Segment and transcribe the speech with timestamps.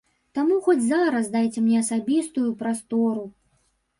[0.37, 3.23] Таму хоць зараз дайце мне асабістую прастору.